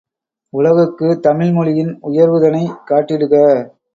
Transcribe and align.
உலகுக்குத் 0.53 1.21
தமிழ்மொழியின் 1.21 1.91
உயர்வுதனைக் 2.03 2.75
காட்டிடுக 2.89 3.35